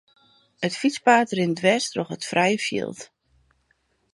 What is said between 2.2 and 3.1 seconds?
frije fjild.